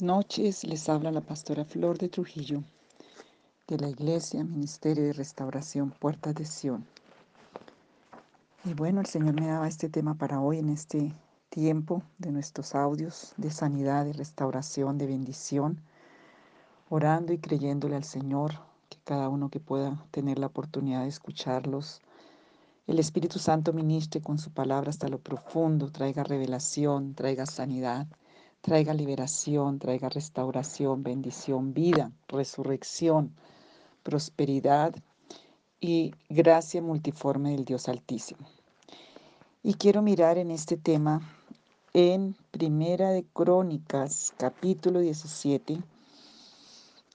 Buenas 0.00 0.16
noches, 0.16 0.64
les 0.64 0.88
habla 0.88 1.10
la 1.10 1.22
pastora 1.22 1.64
Flor 1.64 1.98
de 1.98 2.08
Trujillo 2.08 2.62
de 3.66 3.78
la 3.78 3.88
Iglesia 3.88 4.44
Ministerio 4.44 5.02
de 5.02 5.12
Restauración 5.12 5.90
Puertas 5.90 6.36
de 6.36 6.44
Sion. 6.44 6.86
Y 8.64 8.74
bueno, 8.74 9.00
el 9.00 9.06
Señor 9.06 9.34
me 9.34 9.48
daba 9.48 9.66
este 9.66 9.88
tema 9.88 10.14
para 10.14 10.40
hoy 10.40 10.58
en 10.58 10.68
este 10.68 11.12
tiempo 11.48 12.04
de 12.18 12.30
nuestros 12.30 12.76
audios 12.76 13.32
de 13.38 13.50
sanidad, 13.50 14.04
de 14.04 14.12
restauración, 14.12 14.98
de 14.98 15.08
bendición, 15.08 15.80
orando 16.90 17.32
y 17.32 17.38
creyéndole 17.38 17.96
al 17.96 18.04
Señor 18.04 18.52
que 18.88 18.98
cada 19.02 19.28
uno 19.28 19.48
que 19.48 19.58
pueda 19.58 20.06
tener 20.12 20.38
la 20.38 20.46
oportunidad 20.46 21.02
de 21.02 21.08
escucharlos, 21.08 22.02
el 22.86 23.00
Espíritu 23.00 23.40
Santo 23.40 23.72
ministre 23.72 24.20
con 24.20 24.38
su 24.38 24.52
palabra 24.52 24.90
hasta 24.90 25.08
lo 25.08 25.18
profundo, 25.18 25.90
traiga 25.90 26.22
revelación, 26.22 27.16
traiga 27.16 27.46
sanidad 27.46 28.06
traiga 28.60 28.94
liberación, 28.94 29.78
traiga 29.78 30.08
restauración, 30.08 31.02
bendición, 31.02 31.74
vida, 31.74 32.12
resurrección, 32.28 33.34
prosperidad 34.02 34.94
y 35.80 36.14
gracia 36.28 36.82
multiforme 36.82 37.52
del 37.52 37.64
Dios 37.64 37.88
Altísimo. 37.88 38.46
Y 39.62 39.74
quiero 39.74 40.02
mirar 40.02 40.38
en 40.38 40.50
este 40.50 40.76
tema 40.76 41.20
en 41.94 42.36
Primera 42.50 43.10
de 43.10 43.24
Crónicas, 43.24 44.32
capítulo 44.36 45.00
17, 45.00 45.82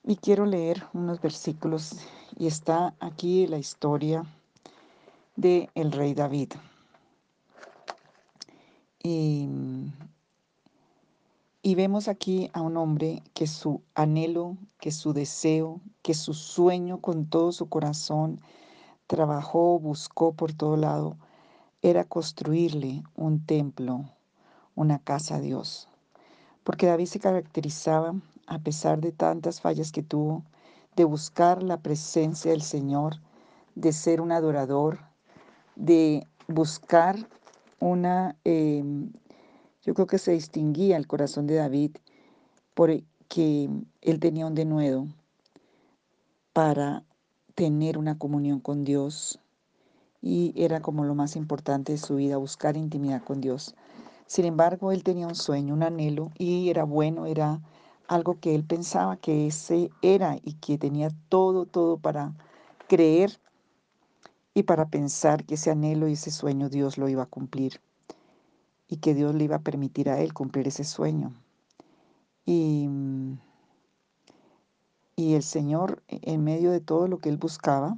y 0.06 0.16
quiero 0.16 0.44
leer 0.44 0.84
unos 0.92 1.20
versículos 1.20 1.96
y 2.38 2.46
está 2.46 2.94
aquí 3.00 3.46
la 3.46 3.58
historia 3.58 4.24
de 5.36 5.70
el 5.74 5.92
rey 5.92 6.14
David. 6.14 6.52
Y 9.02 9.48
y 11.66 11.76
vemos 11.76 12.08
aquí 12.08 12.50
a 12.52 12.60
un 12.60 12.76
hombre 12.76 13.22
que 13.32 13.46
su 13.46 13.80
anhelo, 13.94 14.58
que 14.78 14.92
su 14.92 15.14
deseo, 15.14 15.80
que 16.02 16.12
su 16.12 16.34
sueño 16.34 17.00
con 17.00 17.24
todo 17.24 17.52
su 17.52 17.70
corazón 17.70 18.38
trabajó, 19.06 19.78
buscó 19.78 20.34
por 20.34 20.52
todo 20.52 20.76
lado, 20.76 21.16
era 21.80 22.04
construirle 22.04 23.02
un 23.16 23.46
templo, 23.46 24.04
una 24.74 24.98
casa 24.98 25.36
a 25.36 25.40
Dios. 25.40 25.88
Porque 26.64 26.84
David 26.84 27.06
se 27.06 27.18
caracterizaba, 27.18 28.14
a 28.46 28.58
pesar 28.58 29.00
de 29.00 29.12
tantas 29.12 29.62
fallas 29.62 29.90
que 29.90 30.02
tuvo, 30.02 30.44
de 30.96 31.04
buscar 31.04 31.62
la 31.62 31.78
presencia 31.78 32.50
del 32.50 32.60
Señor, 32.60 33.22
de 33.74 33.94
ser 33.94 34.20
un 34.20 34.32
adorador, 34.32 34.98
de 35.76 36.26
buscar 36.46 37.16
una 37.80 38.36
em, 38.44 39.12
yo 39.84 39.92
creo 39.92 40.06
que 40.06 40.18
se 40.18 40.32
distinguía 40.32 40.96
el 40.96 41.06
corazón 41.06 41.46
de 41.46 41.56
David 41.56 41.96
porque 42.74 43.68
él 44.00 44.20
tenía 44.20 44.46
un 44.46 44.54
denuedo 44.54 45.06
para 46.52 47.04
tener 47.54 47.98
una 47.98 48.16
comunión 48.18 48.60
con 48.60 48.84
Dios 48.84 49.40
y 50.22 50.54
era 50.56 50.80
como 50.80 51.04
lo 51.04 51.14
más 51.14 51.36
importante 51.36 51.92
de 51.92 51.98
su 51.98 52.16
vida, 52.16 52.38
buscar 52.38 52.78
intimidad 52.78 53.22
con 53.22 53.42
Dios. 53.42 53.74
Sin 54.26 54.46
embargo, 54.46 54.90
él 54.90 55.04
tenía 55.04 55.26
un 55.26 55.34
sueño, 55.34 55.74
un 55.74 55.82
anhelo 55.82 56.30
y 56.38 56.70
era 56.70 56.84
bueno, 56.84 57.26
era 57.26 57.60
algo 58.08 58.40
que 58.40 58.54
él 58.54 58.64
pensaba 58.64 59.18
que 59.18 59.46
ese 59.48 59.90
era 60.00 60.38
y 60.42 60.54
que 60.54 60.78
tenía 60.78 61.10
todo, 61.28 61.66
todo 61.66 61.98
para 61.98 62.32
creer 62.88 63.38
y 64.54 64.62
para 64.62 64.88
pensar 64.88 65.44
que 65.44 65.56
ese 65.56 65.70
anhelo 65.70 66.08
y 66.08 66.14
ese 66.14 66.30
sueño 66.30 66.70
Dios 66.70 66.96
lo 66.96 67.08
iba 67.10 67.24
a 67.24 67.26
cumplir 67.26 67.80
y 68.88 68.98
que 68.98 69.14
Dios 69.14 69.34
le 69.34 69.44
iba 69.44 69.56
a 69.56 69.62
permitir 69.62 70.10
a 70.10 70.20
él 70.20 70.32
cumplir 70.32 70.68
ese 70.68 70.84
sueño. 70.84 71.32
Y, 72.44 72.88
y 75.16 75.34
el 75.34 75.42
Señor, 75.42 76.02
en 76.08 76.44
medio 76.44 76.70
de 76.70 76.80
todo 76.80 77.08
lo 77.08 77.18
que 77.18 77.28
él 77.28 77.36
buscaba, 77.36 77.96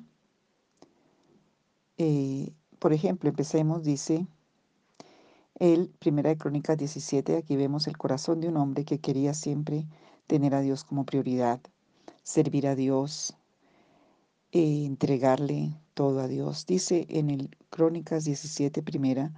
eh, 1.98 2.52
por 2.78 2.92
ejemplo, 2.92 3.28
empecemos, 3.28 3.82
dice 3.82 4.26
el 5.58 5.88
Primera 5.98 6.28
de 6.28 6.36
Crónicas 6.36 6.76
17, 6.76 7.36
aquí 7.36 7.56
vemos 7.56 7.86
el 7.86 7.96
corazón 7.96 8.40
de 8.40 8.48
un 8.48 8.58
hombre 8.58 8.84
que 8.84 9.00
quería 9.00 9.32
siempre 9.32 9.86
tener 10.26 10.54
a 10.54 10.60
Dios 10.60 10.84
como 10.84 11.06
prioridad, 11.06 11.60
servir 12.22 12.66
a 12.66 12.74
Dios, 12.74 13.34
e 14.52 14.84
entregarle 14.84 15.76
todo 15.94 16.20
a 16.20 16.28
Dios. 16.28 16.66
Dice 16.66 17.06
en 17.08 17.30
el 17.30 17.56
Crónicas 17.70 18.24
17, 18.24 18.82
primera, 18.82 19.32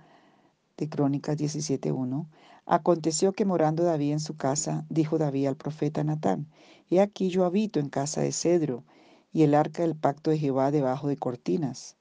de 0.78 0.88
Crónicas 0.88 1.36
17.1, 1.36 2.26
aconteció 2.64 3.32
que 3.32 3.44
morando 3.44 3.82
David 3.82 4.12
en 4.12 4.20
su 4.20 4.36
casa, 4.36 4.86
dijo 4.88 5.18
David 5.18 5.48
al 5.48 5.56
profeta 5.56 6.04
Natán, 6.04 6.46
He 6.88 7.00
aquí 7.00 7.28
yo 7.28 7.44
habito 7.44 7.80
en 7.80 7.90
casa 7.90 8.22
de 8.22 8.32
cedro, 8.32 8.84
y 9.32 9.42
el 9.42 9.54
arca 9.54 9.82
del 9.82 9.94
pacto 9.94 10.30
de 10.30 10.38
Jehová 10.38 10.70
debajo 10.70 11.08
de 11.08 11.16
cortinas. 11.16 11.96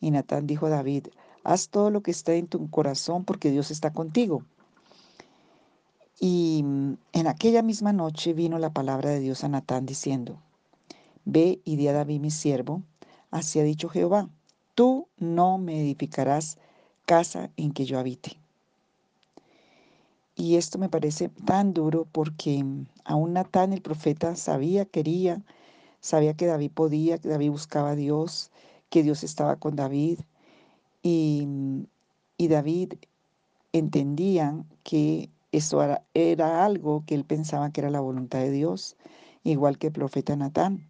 Y 0.00 0.10
Natán 0.12 0.46
dijo 0.46 0.66
a 0.66 0.70
David, 0.70 1.08
Haz 1.42 1.70
todo 1.70 1.90
lo 1.90 2.02
que 2.02 2.10
está 2.10 2.34
en 2.34 2.46
tu 2.46 2.70
corazón, 2.70 3.24
porque 3.24 3.50
Dios 3.50 3.70
está 3.70 3.92
contigo. 3.92 4.44
Y 6.20 6.62
mm, 6.62 6.92
en 7.12 7.26
aquella 7.26 7.62
misma 7.62 7.92
noche 7.92 8.34
vino 8.34 8.58
la 8.58 8.70
palabra 8.70 9.10
de 9.10 9.20
Dios 9.20 9.42
a 9.42 9.48
Natán 9.48 9.86
diciendo, 9.86 10.38
Ve 11.24 11.60
y 11.64 11.76
di 11.76 11.88
a 11.88 11.92
David 11.92 12.20
mi 12.20 12.30
siervo, 12.30 12.82
así 13.30 13.58
ha 13.58 13.62
dicho 13.62 13.88
Jehová, 13.88 14.28
tú 14.74 15.08
no 15.18 15.58
me 15.58 15.80
edificarás 15.80 16.58
casa 17.06 17.50
en 17.56 17.72
que 17.72 17.84
yo 17.84 17.98
habite. 17.98 18.38
Y 20.36 20.56
esto 20.56 20.78
me 20.78 20.88
parece 20.88 21.28
tan 21.28 21.74
duro 21.74 22.06
porque 22.10 22.64
aún 23.04 23.32
Natán 23.34 23.72
el 23.72 23.82
profeta 23.82 24.36
sabía, 24.36 24.86
quería, 24.86 25.42
sabía 26.00 26.34
que 26.34 26.46
David 26.46 26.70
podía, 26.72 27.18
que 27.18 27.28
David 27.28 27.50
buscaba 27.50 27.90
a 27.90 27.94
Dios, 27.94 28.50
que 28.88 29.02
Dios 29.02 29.22
estaba 29.22 29.56
con 29.56 29.76
David. 29.76 30.20
Y, 31.02 31.46
y 32.38 32.48
David 32.48 32.94
entendía 33.72 34.64
que 34.82 35.28
eso 35.52 35.82
era, 35.82 36.02
era, 36.14 36.64
algo 36.64 37.04
que 37.06 37.14
él 37.14 37.24
pensaba 37.24 37.70
que 37.70 37.80
era 37.82 37.90
la 37.90 38.00
voluntad 38.00 38.38
de 38.38 38.50
Dios, 38.50 38.96
igual 39.44 39.78
que 39.78 39.88
el 39.88 39.92
profeta 39.92 40.36
Natán. 40.36 40.88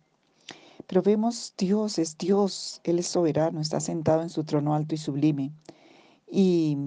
Pero 0.87 1.03
vemos 1.03 1.55
Dios 1.57 1.99
es 1.99 2.19
Dios, 2.19 2.81
Él 2.85 2.99
es 2.99 3.07
soberano, 3.07 3.61
está 3.61 3.81
sentado 3.81 4.23
en 4.23 4.31
su 4.31 4.45
trono 4.45 4.75
alto 4.75 4.95
y 4.95 4.99
sublime. 4.99 5.53
Y, 6.31 6.79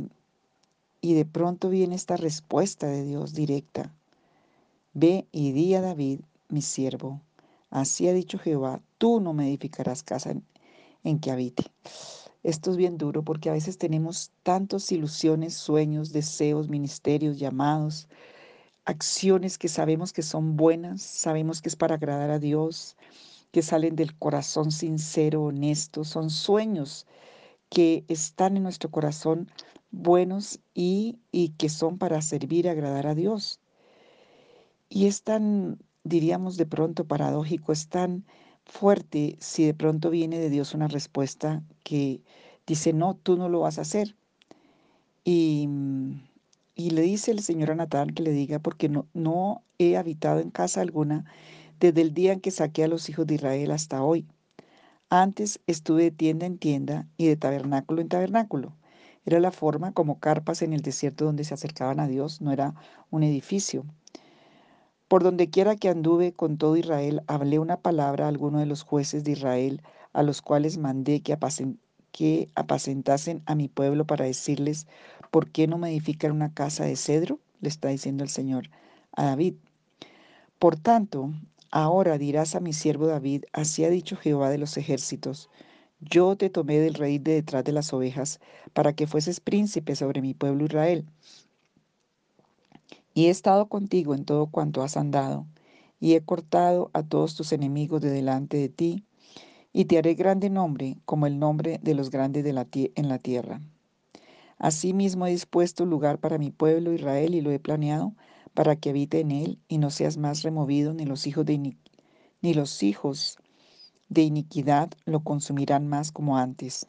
y 1.01 1.13
de 1.15 1.25
pronto 1.25 1.69
viene 1.69 1.95
esta 1.95 2.15
respuesta 2.15 2.87
de 2.87 3.03
Dios 3.03 3.33
directa. 3.33 3.93
Ve 4.93 5.27
y 5.31 5.51
di 5.51 5.75
a 5.75 5.81
David, 5.81 6.21
mi 6.47 6.61
siervo, 6.61 7.19
así 7.69 8.07
ha 8.07 8.13
dicho 8.13 8.37
Jehová, 8.37 8.81
tú 8.97 9.19
no 9.19 9.33
me 9.33 9.47
edificarás 9.47 10.03
casa 10.03 10.31
en, 10.31 10.43
en 11.03 11.19
que 11.19 11.31
habite. 11.31 11.65
Esto 12.43 12.71
es 12.71 12.77
bien 12.77 12.97
duro 12.97 13.23
porque 13.23 13.49
a 13.49 13.53
veces 13.53 13.77
tenemos 13.77 14.31
tantas 14.43 14.91
ilusiones, 14.91 15.55
sueños, 15.55 16.13
deseos, 16.13 16.69
ministerios, 16.69 17.39
llamados, 17.39 18.07
acciones 18.85 19.57
que 19.57 19.67
sabemos 19.67 20.13
que 20.13 20.21
son 20.21 20.55
buenas, 20.55 21.01
sabemos 21.01 21.61
que 21.61 21.69
es 21.69 21.75
para 21.75 21.95
agradar 21.95 22.29
a 22.29 22.39
Dios, 22.39 22.95
que 23.51 23.61
salen 23.61 23.95
del 23.95 24.17
corazón 24.17 24.71
sincero, 24.71 25.43
honesto, 25.43 26.03
son 26.03 26.29
sueños 26.29 27.05
que 27.73 28.06
están 28.07 28.56
en 28.56 28.61
nuestro 28.61 28.91
corazón 28.91 29.50
buenos 29.89 30.59
y, 30.75 31.17
y 31.31 31.50
que 31.57 31.69
son 31.69 31.97
para 31.97 32.22
servir 32.22 32.66
y 32.66 32.69
agradar 32.69 33.08
a 33.08 33.16
Dios. 33.16 33.59
Y 34.90 35.08
es 35.08 35.23
tan, 35.23 35.79
diríamos 36.03 36.55
de 36.55 36.67
pronto, 36.67 37.05
paradójico, 37.05 37.72
es 37.72 37.87
tan 37.87 38.25
fuerte 38.64 39.37
si 39.40 39.66
de 39.66 39.73
pronto 39.73 40.11
viene 40.11 40.37
de 40.37 40.52
Dios 40.52 40.75
una 40.75 40.87
respuesta 40.87 41.64
que 41.84 42.22
dice, 42.67 42.93
no, 42.93 43.16
tú 43.16 43.37
no 43.37 43.49
lo 43.49 43.61
vas 43.61 43.79
a 43.79 43.81
hacer. 43.81 44.16
Y, 45.23 45.67
y 46.75 46.91
le 46.91 47.02
dice 47.02 47.31
el 47.31 47.40
Señor 47.40 47.72
a 47.72 47.75
Natal 47.75 48.14
que 48.14 48.22
le 48.22 48.34
diga, 48.34 48.59
porque 48.59 48.87
no, 48.87 49.08
no 49.16 49.64
he 49.79 49.97
habitado 49.97 50.41
en 50.41 50.52
casa 50.52 50.81
alguna 50.81 51.25
desde 51.79 52.02
el 52.02 52.14
día 52.14 52.34
en 52.34 52.40
que 52.40 52.52
saqué 52.52 52.84
a 52.84 52.87
los 52.87 53.09
hijos 53.09 53.25
de 53.25 53.34
Israel 53.34 53.72
hasta 53.72 54.03
hoy. 54.03 54.28
Antes 55.15 55.59
estuve 55.67 56.05
de 56.05 56.09
tienda 56.09 56.47
en 56.47 56.57
tienda 56.57 57.07
y 57.17 57.27
de 57.27 57.35
tabernáculo 57.35 58.01
en 58.01 58.09
tabernáculo. 58.09 58.73
Era 59.27 59.39
la 59.39 59.51
forma 59.51 59.91
como 59.91 60.19
carpas 60.19 60.63
en 60.63 60.73
el 60.73 60.81
desierto 60.81 61.25
donde 61.25 61.43
se 61.43 61.53
acercaban 61.53 61.99
a 61.99 62.07
Dios, 62.07 62.41
no 62.41 62.51
era 62.51 62.73
un 63.11 63.21
edificio. 63.21 63.85
Por 65.07 65.21
donde 65.21 65.51
quiera 65.51 65.75
que 65.75 65.89
anduve 65.89 66.33
con 66.33 66.57
todo 66.57 66.77
Israel, 66.77 67.21
hablé 67.27 67.59
una 67.59 67.77
palabra 67.77 68.25
a 68.25 68.29
alguno 68.29 68.57
de 68.57 68.65
los 68.65 68.81
jueces 68.81 69.23
de 69.23 69.33
Israel, 69.33 69.83
a 70.13 70.23
los 70.23 70.41
cuales 70.41 70.79
mandé 70.79 71.21
que, 71.21 71.37
que 72.11 72.49
apacentasen 72.55 73.43
a 73.45 73.53
mi 73.53 73.67
pueblo 73.67 74.07
para 74.07 74.25
decirles, 74.25 74.87
¿por 75.29 75.51
qué 75.51 75.67
no 75.67 75.77
me 75.77 75.91
edifican 75.91 76.31
una 76.31 76.55
casa 76.55 76.85
de 76.85 76.95
cedro? 76.95 77.39
Le 77.61 77.69
está 77.69 77.89
diciendo 77.89 78.23
el 78.23 78.31
Señor 78.31 78.71
a 79.11 79.25
David. 79.25 79.53
Por 80.57 80.75
tanto, 80.75 81.29
Ahora 81.75 82.20
dirás 82.20 82.53
a 82.53 82.59
mi 82.59 82.72
siervo 82.72 83.08
David, 83.08 83.46
así 83.52 83.84
ha 83.84 83.90
dicho 83.90 84.16
Jehová 84.16 84.52
de 84.52 84.59
los 84.59 84.78
ejércitos, 84.78 85.49
yo 86.02 86.35
te 86.35 86.52
tomé 86.52 86.78
del 86.78 86.93
rey 86.93 87.17
de 87.17 87.34
detrás 87.34 87.64
de 87.64 87.72
las 87.72 87.91
ovejas, 87.93 88.40
para 88.73 88.93
que 88.93 89.08
fueses 89.08 89.40
príncipe 89.40 89.96
sobre 89.96 90.22
mi 90.22 90.35
pueblo 90.35 90.66
Israel. 90.66 91.03
Y 93.16 93.25
he 93.25 93.29
estado 93.31 93.70
contigo 93.70 94.14
en 94.14 94.23
todo 94.23 94.46
cuanto 94.52 94.84
has 94.84 94.97
andado, 94.97 95.47
y 95.99 96.14
he 96.14 96.22
cortado 96.22 96.91
a 96.93 97.02
todos 97.02 97.34
tus 97.35 97.52
enemigos 97.53 98.02
de 98.02 98.11
delante 98.11 98.58
de 98.58 98.70
ti, 98.70 99.03
y 99.73 99.85
te 99.85 99.97
haré 99.97 100.14
grande 100.14 100.52
nombre 100.52 100.97
como 101.05 101.25
el 101.25 101.40
nombre 101.40 101.79
de 101.81 101.96
los 101.96 102.11
grandes 102.11 102.43
de 102.43 102.52
en 102.93 103.09
la 103.09 103.17
tierra. 103.17 103.61
Asimismo 104.59 105.25
he 105.25 105.31
dispuesto 105.31 105.87
lugar 105.87 106.20
para 106.20 106.37
mi 106.37 106.52
pueblo 106.52 106.93
Israel 106.93 107.34
y 107.34 107.41
lo 107.41 107.49
he 107.49 107.58
planeado 107.58 108.14
para 108.53 108.76
que 108.76 108.90
habite 108.90 109.20
en 109.20 109.32
él 109.32 109.59
y 109.67 109.78
no 109.78 109.90
seas 109.90 110.17
más 110.17 110.44
removido 110.44 110.94
ni 110.94 111.05
los 111.05 111.28
hijos 111.28 111.46
de 111.46 111.76
ni 112.41 112.53
los 112.53 112.84
hijos 112.84 113.38
de 114.09 114.22
iniquidad 114.22 114.91
lo 115.05 115.22
consumirán 115.22 115.88
más 115.88 116.11
como 116.11 116.38
antes. 116.38 116.85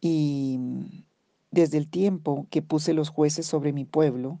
Y 0.00 0.58
desde 1.52 1.78
el 1.78 1.88
tiempo 1.88 2.46
que 2.50 2.62
puse 2.62 2.92
los 2.94 3.08
jueces 3.10 3.46
sobre 3.46 3.72
mi 3.72 3.84
pueblo, 3.84 4.40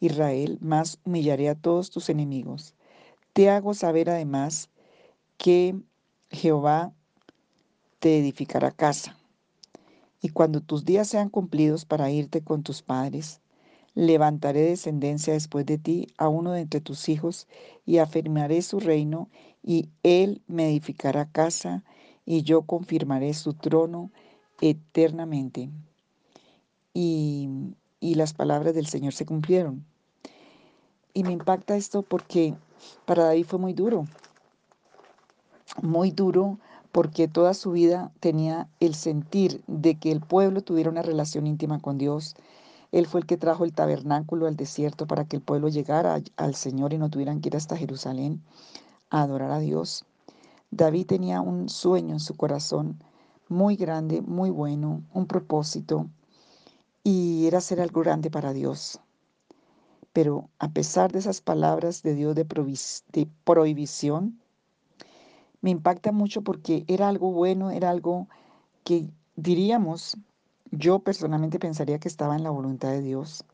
Israel, 0.00 0.58
más 0.60 0.98
humillaré 1.04 1.48
a 1.48 1.54
todos 1.54 1.90
tus 1.90 2.08
enemigos. 2.08 2.74
Te 3.34 3.50
hago 3.50 3.74
saber 3.74 4.10
además 4.10 4.70
que 5.36 5.76
Jehová 6.30 6.92
te 7.98 8.18
edificará 8.18 8.70
casa. 8.70 9.16
Y 10.20 10.30
cuando 10.30 10.60
tus 10.60 10.84
días 10.84 11.08
sean 11.08 11.28
cumplidos 11.28 11.84
para 11.84 12.10
irte 12.10 12.42
con 12.42 12.62
tus 12.62 12.82
padres, 12.82 13.41
levantaré 13.94 14.62
descendencia 14.62 15.32
después 15.32 15.66
de 15.66 15.78
ti 15.78 16.08
a 16.16 16.28
uno 16.28 16.52
de 16.52 16.60
entre 16.60 16.80
tus 16.80 17.08
hijos 17.08 17.46
y 17.84 17.98
afirmaré 17.98 18.62
su 18.62 18.80
reino 18.80 19.28
y 19.62 19.88
él 20.02 20.42
me 20.46 20.68
edificará 20.68 21.30
casa 21.30 21.84
y 22.24 22.42
yo 22.42 22.62
confirmaré 22.62 23.34
su 23.34 23.54
trono 23.54 24.10
eternamente. 24.60 25.70
Y, 26.94 27.48
y 28.00 28.14
las 28.14 28.34
palabras 28.34 28.74
del 28.74 28.86
Señor 28.86 29.12
se 29.12 29.26
cumplieron. 29.26 29.84
Y 31.14 31.24
me 31.24 31.32
impacta 31.32 31.76
esto 31.76 32.02
porque 32.02 32.54
para 33.04 33.24
David 33.24 33.46
fue 33.46 33.58
muy 33.58 33.74
duro, 33.74 34.06
muy 35.82 36.10
duro 36.10 36.58
porque 36.90 37.28
toda 37.28 37.54
su 37.54 37.72
vida 37.72 38.12
tenía 38.20 38.68
el 38.80 38.94
sentir 38.94 39.62
de 39.66 39.94
que 39.94 40.12
el 40.12 40.20
pueblo 40.20 40.62
tuviera 40.62 40.90
una 40.90 41.02
relación 41.02 41.46
íntima 41.46 41.80
con 41.80 41.98
Dios. 41.98 42.34
Él 42.92 43.06
fue 43.06 43.20
el 43.20 43.26
que 43.26 43.38
trajo 43.38 43.64
el 43.64 43.72
tabernáculo 43.72 44.46
al 44.46 44.56
desierto 44.56 45.06
para 45.06 45.24
que 45.24 45.36
el 45.36 45.42
pueblo 45.42 45.68
llegara 45.68 46.22
al 46.36 46.54
Señor 46.54 46.92
y 46.92 46.98
no 46.98 47.10
tuvieran 47.10 47.40
que 47.40 47.48
ir 47.48 47.56
hasta 47.56 47.76
Jerusalén 47.76 48.42
a 49.10 49.22
adorar 49.22 49.50
a 49.50 49.58
Dios. 49.58 50.04
David 50.70 51.06
tenía 51.06 51.40
un 51.40 51.68
sueño 51.68 52.14
en 52.14 52.20
su 52.20 52.36
corazón 52.36 53.02
muy 53.48 53.76
grande, 53.76 54.22
muy 54.22 54.50
bueno, 54.50 55.02
un 55.12 55.26
propósito, 55.26 56.08
y 57.02 57.46
era 57.46 57.58
hacer 57.58 57.80
algo 57.80 58.00
grande 58.02 58.30
para 58.30 58.52
Dios. 58.52 59.00
Pero 60.12 60.48
a 60.58 60.68
pesar 60.68 61.12
de 61.12 61.18
esas 61.18 61.40
palabras 61.40 62.02
de 62.02 62.14
Dios 62.14 62.34
de 62.34 63.26
prohibición, 63.44 64.38
me 65.62 65.70
impacta 65.70 66.12
mucho 66.12 66.42
porque 66.42 66.84
era 66.88 67.08
algo 67.08 67.32
bueno, 67.32 67.70
era 67.70 67.88
algo 67.88 68.28
que 68.84 69.08
diríamos, 69.36 70.16
yo 70.72 71.00
personalmente 71.00 71.58
pensaría 71.58 71.98
que 71.98 72.08
estaba 72.08 72.34
en 72.34 72.42
la 72.42 72.50
voluntad 72.50 72.88
de 72.90 73.02
Dios. 73.02 73.44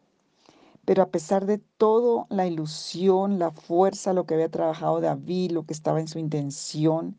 Pero 0.85 1.03
a 1.03 1.09
pesar 1.09 1.45
de 1.45 1.59
todo, 1.59 2.27
la 2.31 2.47
ilusión, 2.47 3.39
la 3.39 3.51
fuerza, 3.51 4.13
lo 4.13 4.25
que 4.25 4.35
había 4.35 4.49
trabajado 4.49 5.01
David, 5.01 5.51
lo 5.51 5.65
que 5.67 5.75
estaba 5.75 6.01
en 6.01 6.09
su 6.09 6.19
intención, 6.19 7.17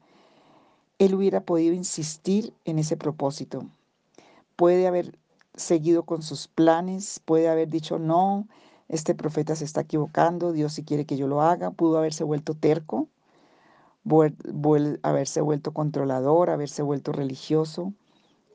él 0.97 1.13
hubiera 1.13 1.41
podido 1.41 1.73
insistir 1.73 2.53
en 2.65 2.79
ese 2.79 2.97
propósito. 2.97 3.65
Puede 4.55 4.87
haber 4.87 5.17
seguido 5.53 6.03
con 6.03 6.23
sus 6.23 6.47
planes, 6.47 7.21
puede 7.25 7.49
haber 7.49 7.67
dicho, 7.67 7.99
no, 7.99 8.47
este 8.87 9.13
profeta 9.13 9.55
se 9.55 9.65
está 9.65 9.81
equivocando, 9.81 10.53
Dios 10.53 10.73
si 10.73 10.83
quiere 10.83 11.05
que 11.05 11.17
yo 11.17 11.27
lo 11.27 11.41
haga, 11.41 11.71
pudo 11.71 11.97
haberse 11.97 12.23
vuelto 12.23 12.53
terco, 12.53 13.07
haberse 15.03 15.41
vuelto 15.41 15.73
controlador, 15.73 16.49
haberse 16.49 16.81
vuelto 16.81 17.11
religioso 17.11 17.93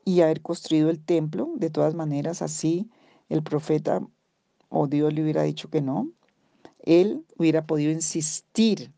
y 0.05 0.21
haber 0.21 0.41
construido 0.41 0.89
el 0.89 1.03
templo. 1.03 1.51
De 1.55 1.69
todas 1.69 1.95
maneras, 1.95 2.41
así 2.41 2.89
el 3.27 3.43
profeta 3.43 4.01
o 4.69 4.87
Dios 4.87 5.13
le 5.13 5.23
hubiera 5.23 5.43
dicho 5.43 5.69
que 5.69 5.81
no, 5.81 6.09
él 6.83 7.25
hubiera 7.37 7.65
podido 7.65 7.91
insistir, 7.91 8.91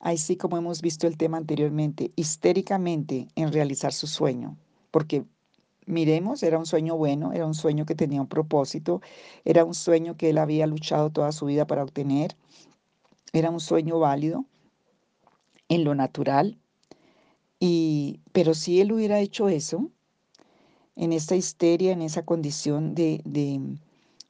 así 0.00 0.36
como 0.36 0.56
hemos 0.56 0.80
visto 0.80 1.06
el 1.06 1.16
tema 1.16 1.36
anteriormente, 1.36 2.12
histéricamente 2.16 3.28
en 3.34 3.52
realizar 3.52 3.92
su 3.92 4.06
sueño, 4.06 4.56
porque 4.90 5.24
miremos, 5.86 6.42
era 6.42 6.58
un 6.58 6.66
sueño 6.66 6.96
bueno, 6.96 7.32
era 7.32 7.46
un 7.46 7.54
sueño 7.54 7.86
que 7.86 7.94
tenía 7.94 8.20
un 8.20 8.28
propósito, 8.28 9.00
era 9.44 9.64
un 9.64 9.74
sueño 9.74 10.16
que 10.16 10.30
él 10.30 10.38
había 10.38 10.66
luchado 10.66 11.10
toda 11.10 11.32
su 11.32 11.46
vida 11.46 11.66
para 11.66 11.82
obtener, 11.82 12.36
era 13.32 13.50
un 13.50 13.60
sueño 13.60 13.98
válido, 13.98 14.44
en 15.68 15.84
lo 15.84 15.94
natural. 15.94 16.58
Y, 17.58 18.20
pero 18.32 18.54
si 18.54 18.80
él 18.80 18.92
hubiera 18.92 19.20
hecho 19.20 19.48
eso, 19.48 19.90
en 20.96 21.12
esta 21.12 21.36
histeria, 21.36 21.92
en 21.92 22.02
esa 22.02 22.24
condición 22.24 22.94
de, 22.94 23.20
de, 23.24 23.60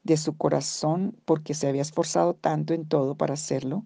de 0.05 0.17
su 0.17 0.37
corazón, 0.37 1.17
porque 1.25 1.55
se 1.55 1.69
había 1.69 1.83
esforzado 1.83 2.35
tanto 2.35 2.75
en 2.75 2.87
todo 2.87 3.15
para 3.15 3.35
hacerlo, 3.35 3.85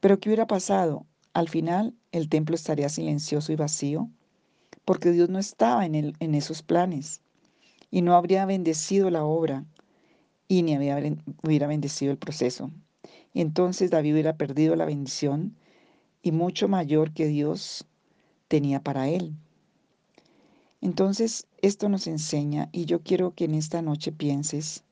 pero 0.00 0.18
¿qué 0.18 0.28
hubiera 0.28 0.46
pasado? 0.46 1.06
Al 1.34 1.48
final 1.48 1.94
el 2.12 2.28
templo 2.28 2.54
estaría 2.54 2.88
silencioso 2.88 3.52
y 3.52 3.56
vacío, 3.56 4.08
porque 4.84 5.10
Dios 5.10 5.28
no 5.28 5.38
estaba 5.38 5.84
en, 5.84 5.94
el, 5.94 6.16
en 6.20 6.34
esos 6.34 6.62
planes 6.62 7.20
y 7.90 8.02
no 8.02 8.14
habría 8.14 8.46
bendecido 8.46 9.10
la 9.10 9.24
obra 9.24 9.64
y 10.48 10.62
ni 10.62 10.74
había, 10.74 10.98
hubiera 11.42 11.66
bendecido 11.66 12.12
el 12.12 12.18
proceso. 12.18 12.70
Y 13.32 13.40
entonces 13.40 13.90
David 13.90 14.12
hubiera 14.12 14.36
perdido 14.36 14.76
la 14.76 14.86
bendición 14.86 15.56
y 16.22 16.32
mucho 16.32 16.68
mayor 16.68 17.12
que 17.12 17.26
Dios 17.26 17.86
tenía 18.48 18.80
para 18.80 19.08
él. 19.08 19.34
Entonces, 20.86 21.48
esto 21.62 21.88
nos 21.88 22.06
enseña 22.06 22.68
y 22.70 22.84
yo 22.84 23.00
quiero 23.00 23.34
que 23.34 23.46
en 23.46 23.56
esta 23.56 23.82
noche 23.82 24.12
pienses, 24.12 24.84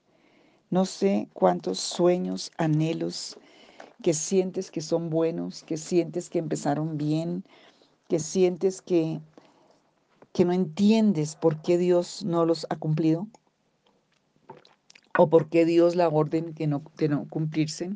no 0.69 0.87
sé 0.87 1.29
cuántos 1.33 1.79
sueños, 1.79 2.51
anhelos 2.59 3.39
que 4.03 4.13
sientes 4.13 4.73
que 4.73 4.81
son 4.81 5.09
buenos, 5.09 5.63
que 5.63 5.77
sientes 5.77 6.31
que 6.31 6.41
empezaron 6.41 6.99
bien, 6.99 7.45
que 8.09 8.19
sientes 8.19 8.83
que, 8.83 9.21
que 10.33 10.45
no 10.45 10.53
entiendes 10.53 11.37
por 11.37 11.63
qué 11.63 11.79
Dios 11.79 12.25
no 12.25 12.45
los 12.45 12.67
ha 12.71 12.77
cumplido 12.77 13.29
o 15.17 15.31
por 15.31 15.49
qué 15.49 15.65
Dios 15.65 15.95
la 15.95 16.09
orden 16.09 16.55
que 16.55 16.67
no, 16.67 16.83
de 16.97 17.09
no 17.09 17.29
cumplirse. 17.29 17.93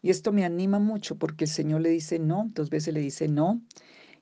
Y 0.00 0.08
esto 0.08 0.32
me 0.32 0.46
anima 0.46 0.78
mucho 0.78 1.16
porque 1.16 1.44
el 1.44 1.50
Señor 1.50 1.82
le 1.82 1.90
dice 1.90 2.18
no, 2.18 2.50
dos 2.54 2.70
veces 2.70 2.94
le 2.94 3.00
dice 3.00 3.28
no, 3.28 3.60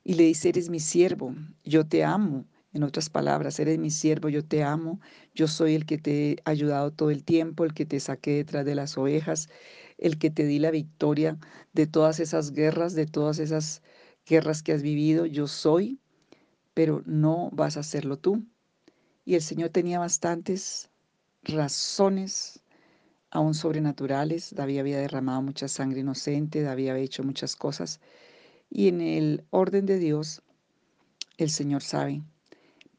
y 0.03 0.15
le 0.15 0.25
dice, 0.25 0.49
eres 0.49 0.69
mi 0.69 0.81
siervo, 0.81 1.37
yo 1.63 1.87
te 1.87 2.03
amo. 2.03 2.47
En 2.73 2.83
otras 2.85 3.11
palabras, 3.11 3.61
eres 3.61 3.79
mi 3.79 3.91
siervo, 3.91 4.31
yo 4.31 4.45
te 4.45 4.63
amo, 4.65 5.01
yo 5.35 5.47
soy 5.47 5.75
el 5.75 5.85
que 5.85 5.99
te 5.99 6.33
he 6.33 6.37
ayudado 6.45 6.91
todo 6.91 7.11
el 7.11 7.23
tiempo, 7.23 7.65
el 7.65 7.75
que 7.75 7.85
te 7.85 8.01
saqué 8.01 8.37
detrás 8.37 8.65
de 8.65 8.75
las 8.75 8.97
ovejas, 8.97 9.51
el 9.99 10.19
que 10.19 10.31
te 10.31 10.47
di 10.47 10.59
la 10.59 10.71
victoria 10.71 11.39
de 11.75 11.87
todas 11.87 12.19
esas 12.19 12.53
guerras, 12.53 12.95
de 12.95 13.07
todas 13.07 13.39
esas 13.41 13.83
guerras 14.27 14.63
que 14.63 14.73
has 14.73 14.83
vivido, 14.83 15.27
yo 15.27 15.49
soy, 15.49 16.01
pero 16.73 17.03
no 17.05 17.51
vas 17.53 17.77
a 17.77 17.81
hacerlo 17.81 18.19
tú. 18.19 18.47
Y 19.25 19.35
el 19.35 19.43
Señor 19.43 19.69
tenía 19.69 19.99
bastantes 19.99 20.91
razones 21.43 22.63
aún 23.31 23.55
sobrenaturales. 23.55 24.55
David 24.55 24.79
había 24.79 24.99
derramado 24.99 25.43
mucha 25.43 25.69
sangre 25.69 26.01
inocente, 26.01 26.63
David 26.63 26.89
había 26.89 27.03
hecho 27.03 27.23
muchas 27.23 27.55
cosas. 27.57 28.01
Y 28.71 28.89
en 28.89 29.01
el 29.01 29.45
orden 29.51 29.87
de 29.87 29.99
Dios, 29.99 30.43
el 31.37 31.51
Señor 31.51 31.83
sabe. 31.83 32.23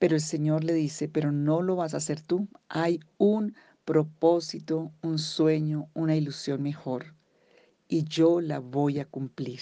Pero 0.04 0.16
el 0.16 0.22
Señor 0.22 0.66
le 0.66 0.74
dice, 0.74 1.08
pero 1.08 1.32
no 1.32 1.62
lo 1.62 1.78
vas 1.78 1.94
a 1.94 1.98
hacer 1.98 2.20
tú. 2.20 2.50
Hay 2.68 3.00
un 3.18 3.56
propósito, 3.86 4.92
un 5.02 5.18
sueño, 5.18 5.88
una 5.94 6.14
ilusión 6.14 6.62
mejor. 6.62 7.16
Y 7.88 8.04
yo 8.04 8.42
la 8.42 8.60
voy 8.60 9.00
a 9.00 9.06
cumplir. 9.06 9.62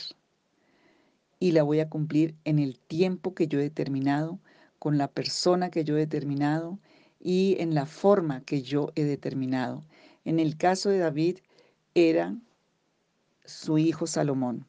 Y 1.38 1.52
la 1.52 1.62
voy 1.62 1.80
a 1.80 1.90
cumplir 1.90 2.34
en 2.44 2.58
el 2.58 2.80
tiempo 2.80 3.36
que 3.36 3.48
yo 3.48 3.60
he 3.60 3.62
determinado, 3.62 4.40
con 4.80 4.98
la 4.98 5.08
persona 5.08 5.70
que 5.70 5.84
yo 5.84 5.96
he 5.96 6.00
determinado 6.00 6.80
y 7.20 7.56
en 7.60 7.76
la 7.76 7.86
forma 7.86 8.42
que 8.42 8.64
yo 8.64 8.92
he 8.96 9.04
determinado. 9.04 9.84
En 10.26 10.40
el 10.40 10.58
caso 10.58 10.90
de 10.90 10.98
David 10.98 11.38
era 11.94 12.36
su 13.46 13.78
hijo 13.78 14.08
Salomón, 14.08 14.66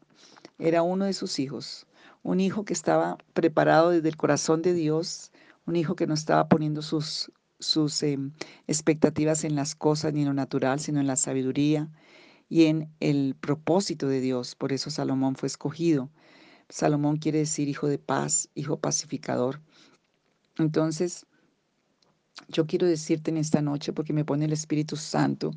era 0.59 0.83
uno 0.83 1.07
de 1.07 1.15
sus 1.15 1.39
hijos, 1.39 1.87
un 2.23 2.41
hijo 2.41 2.67
que 2.67 2.75
estaba 2.75 3.17
preparado 3.33 3.89
desde 3.89 4.11
el 4.11 4.19
corazón 4.19 4.61
de 4.61 4.75
Dios, 4.75 5.32
un 5.67 5.77
hijo 5.77 5.97
que 5.97 6.07
no 6.07 6.15
estaba 6.15 6.49
poniendo 6.49 6.83
sus, 6.83 7.31
sus 7.59 8.03
em, 8.03 8.33
expectativas 8.67 9.45
en 9.45 9.55
las 9.55 9.75
cosas 9.75 10.13
ni 10.13 10.23
en 10.23 10.29
lo 10.29 10.35
natural, 10.35 10.81
sino 10.81 11.01
en 11.01 11.07
la 11.07 11.17
sabiduría 11.17 11.91
y 12.49 12.67
en 12.67 12.93
el 13.01 13.37
propósito 13.41 14.09
de 14.09 14.21
Dios. 14.21 14.55
Por 14.55 14.73
eso 14.73 14.91
Salomón 14.91 15.37
fue 15.37 15.47
escogido. 15.47 16.11
Salomón 16.69 17.17
quiere 17.17 17.39
decir 17.39 17.69
hijo 17.69 17.87
de 17.89 17.99
paz, 17.99 18.49
hijo 18.55 18.79
pacificador. 18.79 19.61
Entonces, 20.59 21.27
yo 22.49 22.67
quiero 22.67 22.87
decirte 22.87 23.31
en 23.31 23.37
esta 23.37 23.63
noche, 23.63 23.93
porque 23.93 24.13
me 24.13 24.25
pone 24.25 24.45
el 24.47 24.53
Espíritu 24.53 24.97
Santo, 24.97 25.53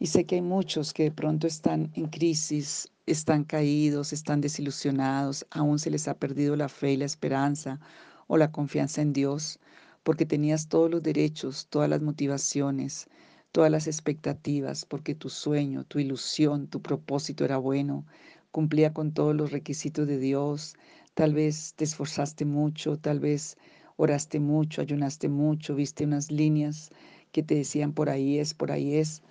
Y 0.00 0.06
sé 0.06 0.26
que 0.26 0.36
hay 0.36 0.42
muchos 0.42 0.92
que 0.92 1.04
de 1.04 1.10
pronto 1.12 1.46
están 1.46 1.90
en 1.94 2.08
crisis, 2.08 2.90
están 3.06 3.44
caídos, 3.44 4.12
están 4.12 4.40
desilusionados, 4.40 5.46
aún 5.50 5.78
se 5.78 5.90
les 5.90 6.08
ha 6.08 6.14
perdido 6.18 6.56
la 6.56 6.68
fe 6.68 6.94
y 6.94 6.96
la 6.96 7.04
esperanza 7.04 7.80
o 8.26 8.36
la 8.36 8.52
confianza 8.52 9.02
en 9.02 9.12
Dios, 9.12 9.58
porque 10.02 10.26
tenías 10.26 10.68
todos 10.68 10.90
los 10.90 11.02
derechos, 11.02 11.66
todas 11.68 11.88
las 11.88 12.02
motivaciones, 12.02 13.08
todas 13.52 13.70
las 13.70 13.86
expectativas, 13.86 14.84
porque 14.84 15.14
tu 15.14 15.28
sueño, 15.28 15.84
tu 15.84 15.98
ilusión, 15.98 16.66
tu 16.66 16.82
propósito 16.82 17.44
era 17.44 17.56
bueno, 17.56 18.04
cumplía 18.50 18.92
con 18.92 19.12
todos 19.12 19.34
los 19.34 19.52
requisitos 19.52 20.06
de 20.06 20.18
Dios, 20.18 20.76
tal 21.14 21.34
vez 21.34 21.74
te 21.74 21.84
esforzaste 21.84 22.44
mucho, 22.44 22.98
tal 22.98 23.20
vez 23.20 23.56
oraste 23.96 24.40
mucho, 24.40 24.80
ayunaste 24.80 25.28
mucho, 25.28 25.74
viste 25.74 26.04
unas 26.04 26.30
líneas 26.30 26.90
que 27.32 27.42
te 27.42 27.54
decían 27.54 27.92
por 27.92 28.10
ahí 28.10 28.38
es, 28.38 28.54
por 28.54 28.72
ahí 28.72 28.96
es, 28.96 29.22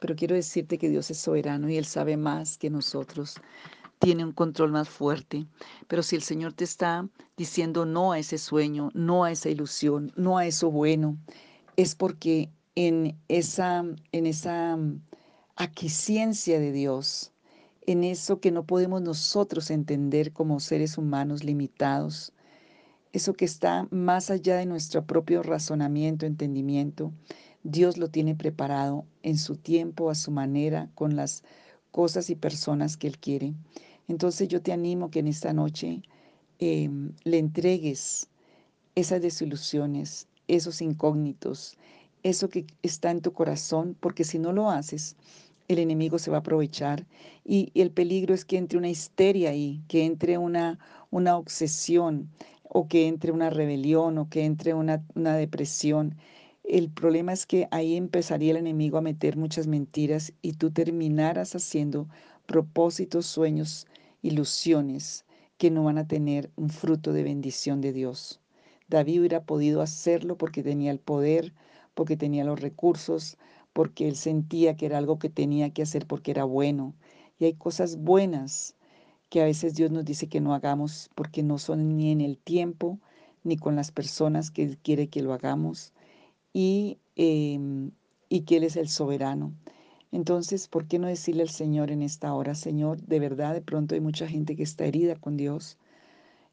pero 0.00 0.16
quiero 0.16 0.34
decirte 0.34 0.78
que 0.78 0.88
Dios 0.88 1.10
es 1.10 1.18
soberano 1.18 1.68
y 1.68 1.76
Él 1.76 1.84
sabe 1.84 2.16
más 2.16 2.58
que 2.58 2.70
nosotros 2.70 3.36
tiene 3.98 4.24
un 4.24 4.32
control 4.32 4.72
más 4.72 4.88
fuerte. 4.88 5.46
Pero 5.88 6.02
si 6.02 6.16
el 6.16 6.22
Señor 6.22 6.52
te 6.52 6.64
está 6.64 7.08
diciendo 7.36 7.86
no 7.86 8.12
a 8.12 8.18
ese 8.18 8.38
sueño, 8.38 8.90
no 8.94 9.24
a 9.24 9.32
esa 9.32 9.48
ilusión, 9.48 10.12
no 10.16 10.38
a 10.38 10.46
eso 10.46 10.70
bueno, 10.70 11.16
es 11.76 11.94
porque 11.94 12.50
en 12.74 13.18
esa, 13.28 13.84
en 14.12 14.26
esa 14.26 14.76
mm, 14.76 15.00
aquiescencia 15.56 16.60
de 16.60 16.72
Dios, 16.72 17.32
en 17.86 18.04
eso 18.04 18.40
que 18.40 18.50
no 18.50 18.64
podemos 18.64 19.00
nosotros 19.02 19.70
entender 19.70 20.32
como 20.32 20.60
seres 20.60 20.98
humanos 20.98 21.44
limitados, 21.44 22.32
eso 23.12 23.32
que 23.32 23.46
está 23.46 23.88
más 23.90 24.30
allá 24.30 24.56
de 24.56 24.66
nuestro 24.66 25.06
propio 25.06 25.42
razonamiento, 25.42 26.26
entendimiento, 26.26 27.12
Dios 27.62 27.96
lo 27.96 28.08
tiene 28.08 28.34
preparado 28.34 29.06
en 29.22 29.38
su 29.38 29.56
tiempo, 29.56 30.10
a 30.10 30.14
su 30.14 30.30
manera, 30.30 30.90
con 30.94 31.16
las 31.16 31.42
cosas 31.90 32.28
y 32.28 32.34
personas 32.34 32.96
que 32.96 33.06
Él 33.06 33.18
quiere. 33.18 33.54
Entonces 34.08 34.48
yo 34.48 34.62
te 34.62 34.72
animo 34.72 35.10
que 35.10 35.20
en 35.20 35.28
esta 35.28 35.52
noche 35.52 36.02
em, 36.58 37.12
le 37.24 37.38
entregues 37.38 38.28
esas 38.94 39.20
desilusiones, 39.20 40.28
esos 40.48 40.80
incógnitos, 40.80 41.76
eso 42.22 42.48
que 42.48 42.66
está 42.82 43.10
en 43.10 43.20
tu 43.20 43.32
corazón, 43.32 43.96
porque 44.00 44.24
si 44.24 44.38
no 44.38 44.52
lo 44.52 44.70
haces, 44.70 45.16
el 45.68 45.78
enemigo 45.78 46.18
se 46.18 46.30
va 46.30 46.38
a 46.38 46.40
aprovechar 46.40 47.06
y, 47.44 47.70
el 47.74 47.90
peligro 47.90 48.34
es 48.34 48.44
que 48.44 48.56
entre 48.56 48.78
una 48.78 48.88
histeria 48.88 49.50
ahí, 49.50 49.82
que 49.88 50.04
entre 50.04 50.38
una, 50.38 50.78
una 51.10 51.36
obsesión 51.36 52.28
o 52.62 52.88
que 52.88 53.08
entre 53.08 53.32
una 53.32 53.50
rebelión 53.50 54.18
o 54.18 54.28
que 54.28 54.44
entre 54.44 54.74
una, 54.74 55.04
una 55.14 55.36
depresión. 55.36 56.16
El 56.68 56.90
problema 56.90 57.32
es 57.32 57.46
que 57.46 57.68
ahí 57.70 57.94
empezaría 57.94 58.50
el 58.50 58.56
enemigo 58.56 58.98
a 58.98 59.00
meter 59.00 59.36
muchas 59.36 59.68
mentiras 59.68 60.32
y 60.42 60.54
tú 60.54 60.72
terminaras 60.72 61.54
haciendo 61.54 62.08
propósitos, 62.44 63.24
sueños, 63.26 63.86
ilusiones 64.20 65.24
que 65.58 65.70
no 65.70 65.84
van 65.84 65.96
a 65.96 66.08
tener 66.08 66.50
un 66.56 66.70
fruto 66.70 67.12
de 67.12 67.22
bendición 67.22 67.80
de 67.80 67.92
Dios. 67.92 68.40
David 68.88 69.20
hubiera 69.20 69.44
podido 69.44 69.80
hacerlo 69.80 70.36
porque 70.36 70.64
tenía 70.64 70.90
el 70.90 70.98
poder, 70.98 71.52
porque 71.94 72.16
tenía 72.16 72.42
los 72.42 72.60
recursos, 72.60 73.38
porque 73.72 74.08
él 74.08 74.16
sentía 74.16 74.76
que 74.76 74.86
era 74.86 74.98
algo 74.98 75.20
que 75.20 75.30
tenía 75.30 75.70
que 75.70 75.82
hacer 75.82 76.04
porque 76.04 76.32
era 76.32 76.42
bueno. 76.42 76.94
Y 77.38 77.44
hay 77.44 77.54
cosas 77.54 77.96
buenas 77.96 78.74
que 79.28 79.40
a 79.40 79.44
veces 79.44 79.76
Dios 79.76 79.92
nos 79.92 80.04
dice 80.04 80.26
que 80.26 80.40
no 80.40 80.52
hagamos 80.52 81.10
porque 81.14 81.44
no 81.44 81.58
son 81.58 81.96
ni 81.96 82.10
en 82.10 82.20
el 82.20 82.38
tiempo 82.38 82.98
ni 83.44 83.56
con 83.56 83.76
las 83.76 83.92
personas 83.92 84.50
que 84.50 84.76
quiere 84.82 85.06
que 85.06 85.22
lo 85.22 85.32
hagamos 85.32 85.92
y, 86.56 86.96
em, 87.16 87.90
y 88.30 88.40
que 88.46 88.56
Él 88.56 88.64
es 88.64 88.76
el 88.76 88.88
soberano. 88.88 89.52
Entonces, 90.10 90.68
¿por 90.68 90.86
qué 90.88 90.98
no 90.98 91.06
decirle 91.06 91.42
al 91.42 91.50
Señor 91.50 91.90
en 91.90 92.00
esta 92.00 92.32
hora, 92.32 92.54
Señor, 92.54 93.02
de 93.02 93.20
verdad, 93.20 93.52
de 93.52 93.60
pronto 93.60 93.94
hay 93.94 94.00
mucha 94.00 94.26
gente 94.26 94.56
que 94.56 94.62
está 94.62 94.86
herida 94.86 95.16
con 95.16 95.36
Dios, 95.36 95.76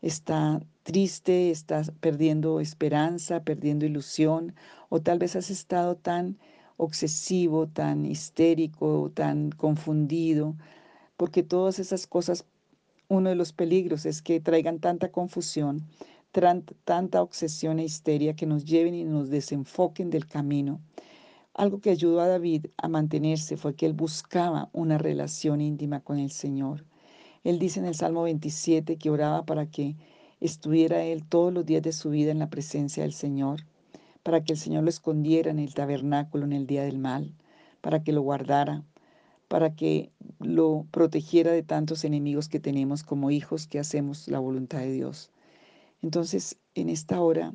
está 0.02 0.60
triste, 0.84 1.52
está 1.52 1.84
perdiendo 2.02 2.60
esperanza, 2.60 3.46
perdiendo 3.46 3.86
ilusión, 3.86 4.54
o 4.90 5.00
tal 5.00 5.20
vez 5.20 5.38
has 5.38 5.50
estado 5.50 5.96
tan 5.96 6.38
obsesivo, 6.76 7.68
tan 7.68 8.06
histérico, 8.06 9.10
tan 9.14 9.52
confundido, 9.52 10.58
porque 11.16 11.44
todas 11.44 11.80
esas 11.80 12.08
cosas, 12.08 12.44
uno 13.08 13.30
de 13.30 13.36
los 13.36 13.54
peligros 13.54 14.06
es 14.06 14.22
que 14.22 14.42
traigan 14.42 14.80
tanta 14.80 15.14
confusión, 15.14 15.86
tanta 16.84 17.22
obsesión 17.22 17.80
e 17.80 17.84
histeria 17.84 18.36
que 18.36 18.48
nos 18.48 18.66
lleven 18.66 18.96
y 18.96 19.04
nos 19.04 19.30
desenfoquen 19.30 20.10
del 20.10 20.28
camino. 20.28 20.82
Algo 21.54 21.80
que 21.80 21.92
ayudó 21.92 22.22
a 22.22 22.28
David 22.28 22.66
a 22.78 22.88
mantenerse 22.88 23.58
fue 23.58 23.76
que 23.76 23.86
él 23.86 23.94
buscaba 23.94 24.70
una 24.74 24.98
relación 24.98 25.62
íntima 25.62 26.00
con 26.00 26.18
el 26.18 26.32
Señor. 26.32 26.86
Él 27.44 27.60
dice 27.60 27.80
en 27.80 27.86
el 27.86 27.94
Salmo 27.94 28.24
27 28.24 28.98
que 28.98 29.10
oraba 29.12 29.46
para 29.46 29.68
que 29.68 29.96
estuviera 30.40 31.04
él 31.04 31.24
todos 31.24 31.54
los 31.54 31.66
días 31.66 31.84
de 31.84 31.94
su 31.94 32.10
vida 32.10 32.32
en 32.32 32.40
la 32.40 32.50
presencia 32.50 33.04
del 33.04 33.14
Señor, 33.14 33.66
para 34.24 34.44
que 34.44 34.54
el 34.54 34.60
Señor 34.60 34.84
lo 34.84 34.90
escondiera 34.90 35.52
en 35.52 35.60
el 35.60 35.76
tabernáculo 35.76 36.46
en 36.46 36.54
el 36.54 36.66
día 36.66 36.84
del 36.84 36.98
mal, 36.98 37.36
para 37.82 38.02
que 38.04 38.12
lo 38.12 38.22
guardara, 38.24 38.84
para 39.48 39.76
que 39.76 40.10
lo 40.40 40.88
protegiera 40.90 41.52
de 41.52 41.62
tantos 41.62 42.04
enemigos 42.06 42.50
que 42.50 42.60
tenemos 42.60 43.04
como 43.04 43.30
hijos 43.30 43.68
que 43.68 43.78
hacemos 43.78 44.28
la 44.28 44.40
voluntad 44.40 44.80
de 44.80 44.92
Dios. 44.92 45.30
Entonces, 46.04 46.58
en 46.76 46.90
esta 46.90 47.20
hora, 47.20 47.54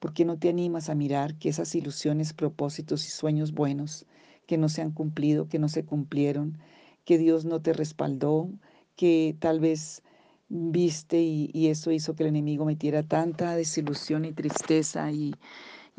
¿Por 0.00 0.14
qué 0.14 0.24
no 0.24 0.38
te 0.38 0.48
animas 0.48 0.88
a 0.88 0.94
mirar 0.94 1.34
que 1.34 1.50
esas 1.50 1.74
ilusiones, 1.74 2.32
propósitos 2.32 3.06
y 3.06 3.10
sueños 3.10 3.52
buenos 3.52 4.06
que 4.46 4.56
no 4.56 4.70
se 4.70 4.80
han 4.80 4.92
cumplido, 4.92 5.46
que 5.46 5.58
no 5.58 5.68
se 5.68 5.84
cumplieron, 5.84 6.58
que 7.04 7.18
Dios 7.18 7.44
no 7.44 7.60
te 7.60 7.74
respaldó, 7.74 8.50
que 8.96 9.36
tal 9.38 9.60
vez 9.60 10.02
viste 10.48 11.20
y, 11.20 11.68
eso 11.68 11.92
hizo 11.92 12.14
que 12.14 12.22
el 12.22 12.30
enemigo 12.30 12.64
metiera 12.64 13.02
tanta 13.02 13.54
desilusión 13.54 14.24
y 14.24 14.32
tristeza 14.32 15.12
y, 15.12 15.34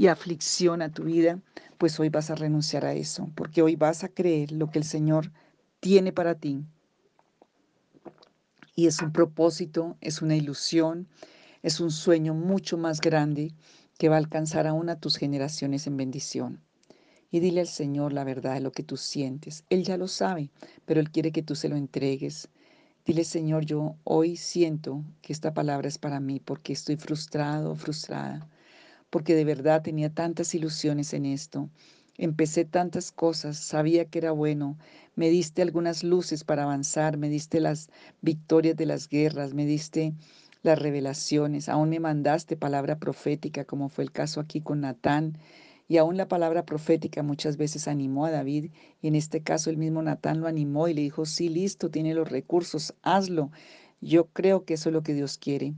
aflicción 0.09 0.81
a 0.81 0.91
tu 0.91 1.03
vida, 1.03 1.39
pues 1.77 1.99
hoy 1.99 2.09
vas 2.09 2.31
a 2.31 2.35
renunciar 2.35 2.85
a 2.85 2.93
eso, 2.93 3.29
porque 3.35 3.61
hoy 3.61 3.75
vas 3.75 4.03
a 4.03 4.09
creer 4.09 4.51
lo 4.51 4.71
que 4.71 4.79
el 4.79 4.85
Señor 4.85 5.31
tiene 5.79 6.11
para 6.11 6.33
ti. 6.33 6.63
Y 8.75 8.87
es 8.87 8.99
un 8.99 9.11
propósito, 9.11 9.95
es 10.01 10.23
una 10.23 10.35
ilusión, 10.35 11.07
es 11.63 11.79
un 11.79 11.91
sueño 11.91 12.33
mucho 12.33 12.77
más 12.77 13.01
grande 13.01 13.53
que 13.97 14.09
va 14.09 14.15
a 14.15 14.19
alcanzar 14.19 14.65
aún 14.65 14.89
a 14.89 14.99
tus 14.99 15.17
generaciones 15.17 15.85
en 15.85 15.97
bendición. 15.97 16.61
Y 17.29 17.39
dile 17.39 17.61
al 17.61 17.67
Señor 17.67 18.13
la 18.13 18.23
verdad 18.23 18.55
de 18.55 18.61
lo 18.61 18.71
que 18.71 18.83
tú 18.83 18.97
sientes. 18.97 19.63
Él 19.69 19.83
ya 19.83 19.95
lo 19.97 20.07
sabe, 20.07 20.49
pero 20.85 20.99
Él 20.99 21.11
quiere 21.11 21.31
que 21.31 21.43
tú 21.43 21.55
se 21.55 21.69
lo 21.69 21.75
entregues. 21.75 22.49
Dile, 23.05 23.23
Señor, 23.23 23.65
yo 23.65 23.95
hoy 24.03 24.37
siento 24.37 25.03
que 25.21 25.33
esta 25.33 25.53
palabra 25.53 25.87
es 25.87 25.97
para 25.97 26.19
mí 26.19 26.39
porque 26.39 26.73
estoy 26.73 26.97
frustrado, 26.97 27.75
frustrada, 27.75 28.49
porque 29.09 29.35
de 29.35 29.45
verdad 29.45 29.81
tenía 29.81 30.13
tantas 30.13 30.53
ilusiones 30.55 31.13
en 31.13 31.25
esto. 31.25 31.69
Empecé 32.17 32.65
tantas 32.65 33.11
cosas, 33.11 33.57
sabía 33.57 34.05
que 34.05 34.19
era 34.19 34.31
bueno, 34.31 34.77
me 35.15 35.29
diste 35.29 35.61
algunas 35.61 36.03
luces 36.03 36.43
para 36.43 36.63
avanzar, 36.63 37.17
me 37.17 37.29
diste 37.29 37.59
las 37.59 37.89
victorias 38.21 38.75
de 38.75 38.85
las 38.85 39.07
guerras, 39.07 39.53
me 39.53 39.65
diste 39.65 40.13
las 40.63 40.79
revelaciones, 40.79 41.69
aún 41.69 41.89
me 41.89 41.99
mandaste 41.99 42.55
palabra 42.55 42.99
profética, 42.99 43.65
como 43.65 43.89
fue 43.89 44.03
el 44.03 44.11
caso 44.11 44.39
aquí 44.39 44.61
con 44.61 44.81
Natán, 44.81 45.37
y 45.87 45.97
aún 45.97 46.15
la 46.17 46.27
palabra 46.27 46.65
profética 46.65 47.23
muchas 47.23 47.57
veces 47.57 47.87
animó 47.87 48.25
a 48.25 48.31
David, 48.31 48.71
y 49.01 49.07
en 49.07 49.15
este 49.15 49.41
caso 49.41 49.69
el 49.69 49.77
mismo 49.77 50.01
Natán 50.01 50.39
lo 50.39 50.47
animó 50.47 50.87
y 50.87 50.93
le 50.93 51.01
dijo, 51.01 51.25
sí, 51.25 51.49
listo, 51.49 51.89
tiene 51.89 52.13
los 52.13 52.29
recursos, 52.29 52.93
hazlo. 53.01 53.51
Yo 53.99 54.27
creo 54.27 54.63
que 54.63 54.75
eso 54.75 54.89
es 54.89 54.93
lo 54.93 55.03
que 55.03 55.13
Dios 55.13 55.37
quiere. 55.37 55.73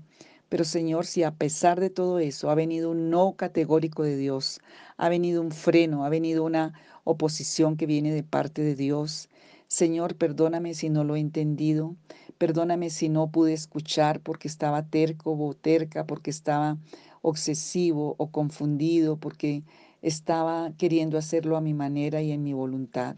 Pero 0.50 0.66
Señor, 0.66 1.08
si 1.08 1.24
a 1.24 1.32
pesar 1.32 1.80
de 1.80 1.90
todo 1.90 2.20
eso 2.20 2.52
ha 2.52 2.56
venido 2.56 2.92
un 2.92 3.10
no 3.10 3.34
categórico 3.36 4.04
de 4.04 4.18
Dios, 4.18 4.62
ha 4.98 5.10
venido 5.10 5.42
un 5.42 5.52
freno, 5.52 6.06
ha 6.06 6.10
venido 6.10 6.44
una 6.44 6.74
oposición 7.06 7.76
que 7.76 7.88
viene 7.88 8.14
de 8.14 8.24
parte 8.24 8.62
de 8.62 8.76
Dios, 8.76 9.30
Señor, 9.74 10.18
perdóname 10.18 10.76
si 10.76 10.92
no 10.92 11.04
lo 11.04 11.16
he 11.16 11.20
entendido. 11.20 11.96
Perdóname 12.38 12.90
si 12.90 13.10
no 13.10 13.32
pude 13.32 13.54
escuchar 13.54 14.20
porque 14.20 14.48
estaba 14.48 14.84
terco 14.84 15.32
o 15.34 15.54
terca, 15.54 16.06
porque 16.06 16.32
estaba 16.32 16.78
obsesivo 17.22 18.16
o 18.18 18.32
confundido, 18.32 19.18
porque 19.18 19.64
estaba 20.02 20.74
queriendo 20.78 21.18
hacerlo 21.18 21.56
a 21.56 21.62
mi 21.62 21.74
manera 21.74 22.22
y 22.22 22.32
en 22.32 22.44
mi 22.44 22.54
voluntad. 22.54 23.16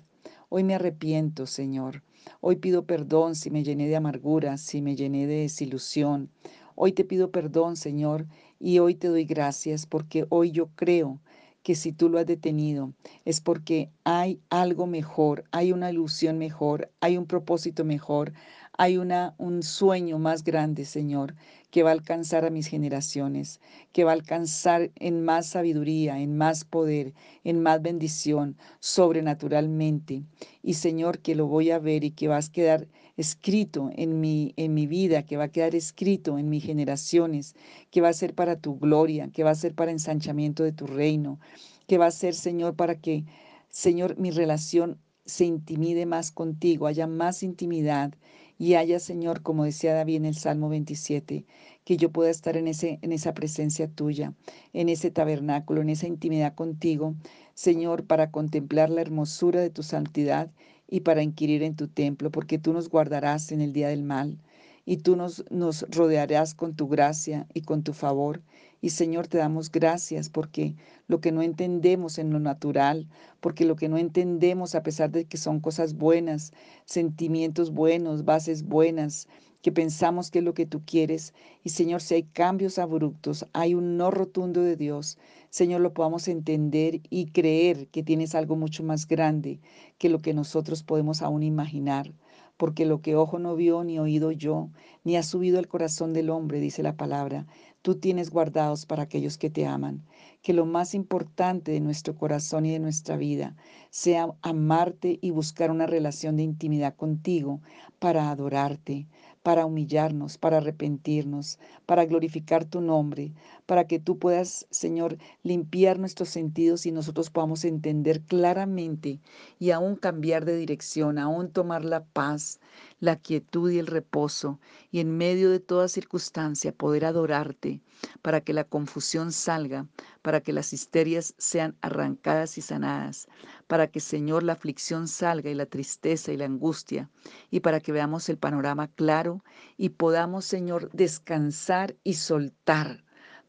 Hoy 0.50 0.64
me 0.64 0.76
arrepiento, 0.76 1.48
Señor. 1.48 2.04
Hoy 2.42 2.58
pido 2.58 2.86
perdón 2.86 3.36
si 3.36 3.50
me 3.50 3.64
llené 3.64 3.88
de 3.88 3.96
amargura, 3.96 4.58
si 4.58 4.82
me 4.82 4.96
llené 4.96 5.28
de 5.28 5.42
desilusión. 5.42 6.30
Hoy 6.76 6.92
te 6.92 7.04
pido 7.04 7.32
perdón, 7.32 7.78
Señor, 7.78 8.28
y 8.60 8.80
hoy 8.80 8.96
te 8.96 9.08
doy 9.08 9.26
gracias 9.26 9.86
porque 9.86 10.26
hoy 10.30 10.52
yo 10.52 10.68
creo 10.76 11.20
que 11.64 11.74
si 11.74 11.92
tú 11.92 12.10
lo 12.10 12.20
has 12.20 12.28
detenido 12.28 12.94
es 13.26 13.42
porque 13.42 13.90
hay 14.04 14.40
algo 14.52 14.86
mejor, 14.86 15.46
hay 15.52 15.72
una 15.72 15.90
ilusión 15.90 16.38
mejor, 16.38 16.92
hay 17.02 17.18
un 17.18 17.26
propósito 17.26 17.84
mejor, 17.84 18.34
hay 18.78 18.98
una, 18.98 19.36
un 19.38 19.64
sueño 19.64 20.20
más 20.20 20.44
grande, 20.44 20.86
Señor, 20.86 21.36
que 21.72 21.84
va 21.84 21.90
a 21.90 21.94
alcanzar 21.94 22.46
a 22.46 22.50
mis 22.50 22.68
generaciones, 22.68 23.60
que 23.92 24.04
va 24.04 24.12
a 24.12 24.14
alcanzar 24.14 24.92
en 24.96 25.24
más 25.24 25.48
sabiduría, 25.48 26.20
en 26.20 26.38
más 26.38 26.66
poder, 26.66 27.14
en 27.44 27.62
más 27.62 27.82
bendición, 27.82 28.58
sobrenaturalmente. 28.80 30.24
Y 30.62 30.76
Señor, 30.76 31.20
que 31.20 31.36
lo 31.36 31.48
voy 31.48 31.72
a 31.72 31.80
ver 31.80 32.04
y 32.04 32.12
que 32.12 32.28
vas 32.28 32.50
a 32.50 32.52
quedar 32.52 32.88
escrito 33.18 33.90
en 33.96 34.20
mi, 34.20 34.54
en 34.58 34.74
mi 34.74 34.88
vida, 34.88 35.24
que 35.24 35.38
va 35.38 35.46
a 35.46 35.52
quedar 35.52 35.76
escrito 35.76 36.38
en 36.38 36.50
mis 36.50 36.64
generaciones, 36.64 37.56
que 37.92 38.02
va 38.02 38.10
a 38.10 38.14
ser 38.14 38.36
para 38.36 38.58
tu 38.58 38.78
gloria, 38.78 39.30
que 39.32 39.44
va 39.44 39.52
a 39.52 39.56
ser 39.56 39.74
para 39.74 39.92
ensanchamiento 39.92 40.64
de 40.64 40.74
tu 40.74 40.86
reino, 40.88 41.40
que 41.88 41.98
va 41.98 42.08
a 42.08 42.12
ser, 42.12 42.34
Señor, 42.34 42.76
para 42.76 43.00
que, 43.00 43.26
Señor, 43.70 44.18
mi 44.18 44.32
relación 44.32 45.00
se 45.26 45.46
intimide 45.46 46.06
más 46.06 46.32
contigo, 46.32 46.88
haya 46.88 47.08
más 47.08 47.42
intimidad 47.42 48.14
y 48.58 48.76
haya, 48.76 49.00
Señor, 49.00 49.42
como 49.42 49.66
decía 49.66 49.94
David 49.94 50.18
en 50.18 50.26
el 50.26 50.36
Salmo 50.36 50.70
27, 50.70 51.46
que 51.84 51.98
yo 51.98 52.12
pueda 52.12 52.30
estar 52.30 52.58
en, 52.58 52.68
ese, 52.68 53.00
en 53.02 53.12
esa 53.12 53.34
presencia 53.34 53.88
tuya, 53.88 54.34
en 54.74 54.90
ese 54.90 55.12
tabernáculo, 55.12 55.82
en 55.82 55.90
esa 55.90 56.08
intimidad 56.08 56.56
contigo, 56.56 57.16
Señor, 57.54 58.06
para 58.06 58.32
contemplar 58.32 58.90
la 58.90 59.02
hermosura 59.02 59.62
de 59.62 59.70
tu 59.70 59.84
santidad 59.84 60.52
y 60.88 61.02
para 61.02 61.24
inquirir 61.24 61.64
en 61.64 61.76
tu 61.76 61.88
templo, 61.88 62.32
porque 62.32 62.58
tú 62.60 62.74
nos 62.74 62.90
guardarás 62.90 63.52
en 63.52 63.62
el 63.62 63.74
día 63.74 63.88
del 63.90 64.04
mal 64.04 64.38
y 64.86 64.98
tú 64.98 65.16
nos, 65.16 65.44
nos 65.50 65.86
rodearás 65.90 66.54
con 66.54 66.76
tu 66.76 66.88
gracia 66.88 67.48
y 67.54 67.62
con 67.62 67.84
tu 67.84 67.94
favor. 67.94 68.42
Y 68.82 68.92
Señor, 68.92 69.28
te 69.28 69.40
damos 69.40 69.72
gracias 69.72 70.30
porque 70.30 70.76
lo 71.08 71.20
que 71.20 71.32
no 71.32 71.42
entendemos 71.42 72.20
en 72.20 72.32
lo 72.32 72.40
natural, 72.40 73.08
porque 73.40 73.66
lo 73.66 73.76
que 73.76 73.90
no 73.90 73.98
entendemos 73.98 74.76
a 74.76 74.84
pesar 74.84 75.12
de 75.12 75.26
que 75.26 75.38
son 75.38 75.60
cosas 75.60 75.96
buenas, 75.96 76.54
sentimientos 76.86 77.72
buenos, 77.72 78.26
bases 78.26 78.64
buenas, 78.64 79.28
que 79.64 79.72
pensamos 79.72 80.30
que 80.30 80.40
es 80.40 80.46
lo 80.46 80.54
que 80.54 80.68
tú 80.68 80.84
quieres. 80.86 81.34
Y 81.64 81.70
Señor, 81.70 82.02
si 82.04 82.14
hay 82.14 82.24
cambios 82.24 82.78
abruptos, 82.78 83.48
hay 83.54 83.74
un 83.74 83.98
no 83.98 84.12
rotundo 84.12 84.62
de 84.62 84.76
Dios, 84.76 85.18
Señor, 85.50 85.82
lo 85.82 85.94
podamos 85.94 86.28
entender 86.28 87.00
y 87.10 87.28
creer 87.28 87.88
que 87.88 88.04
tienes 88.04 88.36
algo 88.36 88.58
mucho 88.58 88.84
más 88.84 89.08
grande 89.08 89.62
que 89.98 90.10
lo 90.10 90.20
que 90.20 90.34
nosotros 90.34 90.84
podemos 90.84 91.22
aún 91.22 91.44
imaginar 91.44 92.12
porque 92.58 92.86
lo 92.86 93.02
que 93.02 93.16
ojo 93.16 93.40
no 93.40 93.56
vio, 93.56 93.84
ni 93.84 94.00
oído 94.00 94.32
yo, 94.32 94.70
ni 95.04 95.18
ha 95.18 95.24
subido 95.24 95.60
al 95.60 95.68
corazón 95.68 96.14
del 96.14 96.30
hombre, 96.30 96.60
dice 96.60 96.84
la 96.84 96.96
palabra, 96.96 97.46
tú 97.82 97.96
tienes 97.96 98.30
guardados 98.30 98.86
para 98.86 99.04
aquellos 99.04 99.38
que 99.38 99.50
te 99.50 99.66
aman. 99.66 100.04
Que 100.42 100.54
lo 100.54 100.66
más 100.66 100.96
importante 100.96 101.72
de 101.72 101.82
nuestro 101.82 102.16
corazón 102.16 102.66
y 102.66 102.72
de 102.72 102.80
nuestra 102.80 103.18
vida 103.18 103.56
sea 103.90 104.34
amarte 104.42 105.20
y 105.22 105.32
buscar 105.32 105.72
una 105.72 105.86
relación 105.86 106.38
de 106.38 106.44
intimidad 106.44 106.96
contigo 106.96 107.62
para 108.00 108.30
adorarte, 108.30 109.08
para 109.46 109.68
humillarnos, 109.68 110.40
para 110.40 110.58
arrepentirnos, 110.58 111.60
para 111.86 112.06
glorificar 112.06 112.66
tu 112.66 112.82
nombre, 112.82 113.32
para 113.68 113.86
que 113.86 114.00
tú 114.00 114.18
puedas, 114.18 114.66
Señor, 114.72 115.20
limpiar 115.44 116.00
nuestros 116.00 116.30
sentidos 116.30 116.88
y 116.88 116.92
nosotros 116.92 117.30
podamos 117.30 117.64
entender 117.64 118.22
claramente 118.22 119.20
y 119.60 119.70
aún 119.70 119.98
cambiar 119.98 120.46
de 120.46 120.58
dirección, 120.58 121.20
aún 121.20 121.52
tomar 121.52 121.86
la 121.86 122.06
paz, 122.06 122.60
la 123.00 123.18
quietud 123.18 123.72
y 123.72 123.80
el 123.80 123.88
reposo, 123.88 124.60
y 124.92 125.00
en 125.00 125.18
medio 125.18 125.50
de 125.52 125.60
toda 125.60 125.88
circunstancia 125.88 126.72
poder 126.72 127.06
adorarte, 127.06 127.82
para 128.22 128.42
que 128.42 128.54
la 128.54 128.64
confusión 128.64 129.32
salga, 129.32 129.88
para 130.22 130.42
que 130.42 130.54
las 130.54 130.74
histerias 130.74 131.36
sean 131.38 131.78
arrancadas 131.82 132.58
y 132.58 132.62
sanadas, 132.62 133.28
para 133.68 133.88
que, 133.88 134.00
Señor, 134.00 134.44
la 134.44 134.54
aflicción 134.54 135.08
salga 135.08 135.50
y 135.50 135.56
la 135.56 135.66
tristeza 135.66 136.32
y 136.32 136.38
la 136.38 136.46
angustia, 136.46 137.10
y 137.52 137.62
para 137.62 137.80
que 137.80 137.92
veamos 137.92 138.30
el 138.30 138.38
panorama 138.38 138.88
claro 138.88 139.44
y 139.78 139.90
podamos, 139.90 140.46
Señor, 140.46 140.90
descansar 140.92 141.96
y 142.04 142.16
soltar 142.16 143.05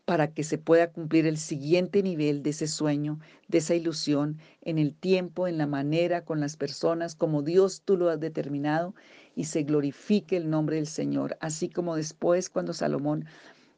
para 0.06 0.32
que 0.32 0.44
se 0.44 0.56
pueda 0.56 0.92
cumplir 0.92 1.26
el 1.26 1.36
siguiente 1.36 2.00
nivel 2.00 2.44
de 2.44 2.50
ese 2.50 2.68
sueño, 2.68 3.18
de 3.48 3.58
esa 3.58 3.74
ilusión, 3.74 4.38
en 4.62 4.78
el 4.78 4.94
tiempo, 4.94 5.48
en 5.48 5.58
la 5.58 5.66
manera, 5.66 6.24
con 6.24 6.40
las 6.40 6.56
personas, 6.56 7.16
como 7.16 7.42
Dios 7.42 7.82
tú 7.84 7.96
lo 7.96 8.08
has 8.08 8.20
determinado, 8.20 8.94
y 9.34 9.44
se 9.44 9.64
glorifique 9.64 10.36
el 10.36 10.48
nombre 10.48 10.76
del 10.76 10.86
Señor, 10.86 11.36
así 11.40 11.68
como 11.68 11.96
después 11.96 12.48
cuando 12.48 12.72
Salomón 12.72 13.26